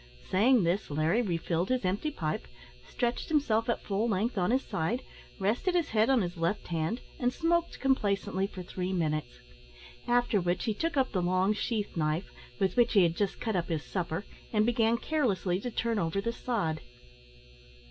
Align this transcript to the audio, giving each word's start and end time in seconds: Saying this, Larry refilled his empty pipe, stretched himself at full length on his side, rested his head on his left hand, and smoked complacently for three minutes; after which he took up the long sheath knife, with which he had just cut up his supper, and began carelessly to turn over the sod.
Saying 0.31 0.63
this, 0.63 0.89
Larry 0.89 1.21
refilled 1.21 1.69
his 1.69 1.85
empty 1.85 2.09
pipe, 2.09 2.47
stretched 2.89 3.29
himself 3.29 3.69
at 3.69 3.83
full 3.83 4.09
length 4.09 4.35
on 4.35 4.49
his 4.49 4.63
side, 4.63 5.03
rested 5.37 5.75
his 5.75 5.89
head 5.89 6.09
on 6.09 6.23
his 6.23 6.37
left 6.37 6.69
hand, 6.69 7.01
and 7.19 7.31
smoked 7.31 7.79
complacently 7.79 8.47
for 8.47 8.63
three 8.63 8.91
minutes; 8.93 9.41
after 10.07 10.41
which 10.41 10.63
he 10.63 10.73
took 10.73 10.97
up 10.97 11.11
the 11.11 11.21
long 11.21 11.53
sheath 11.53 11.95
knife, 11.95 12.31
with 12.59 12.75
which 12.75 12.93
he 12.93 13.03
had 13.03 13.15
just 13.15 13.39
cut 13.39 13.55
up 13.55 13.69
his 13.69 13.83
supper, 13.83 14.25
and 14.51 14.65
began 14.65 14.97
carelessly 14.97 15.59
to 15.59 15.69
turn 15.69 15.99
over 15.99 16.19
the 16.19 16.33
sod. 16.33 16.81